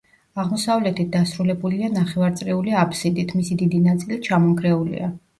აღმოსავლეთით 0.43 1.09
დასრულებულია 1.15 1.89
ნახევარწრიული 1.97 2.73
აბსიდით, 2.83 3.33
მისი 3.41 3.57
დიდი 3.59 3.83
ნაწილი 3.89 4.17
ჩამონგრეულია. 4.29 5.11